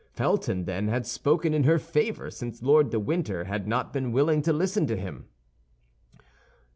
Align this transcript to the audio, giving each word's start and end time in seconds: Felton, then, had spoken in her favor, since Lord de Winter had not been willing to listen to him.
Felton, 0.13 0.65
then, 0.65 0.87
had 0.87 1.05
spoken 1.05 1.53
in 1.53 1.63
her 1.65 1.77
favor, 1.77 2.31
since 2.31 2.63
Lord 2.63 2.89
de 2.89 2.99
Winter 2.99 3.43
had 3.43 3.67
not 3.67 3.93
been 3.93 4.11
willing 4.11 4.41
to 4.41 4.51
listen 4.51 4.87
to 4.87 4.97
him. 4.97 5.27